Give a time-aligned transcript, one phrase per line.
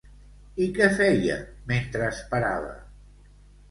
[0.65, 1.37] I què feia,
[1.71, 2.77] mentre esperava?